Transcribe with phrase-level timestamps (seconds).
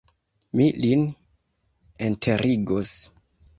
[0.59, 1.03] Mi lin
[2.11, 2.97] enterigos.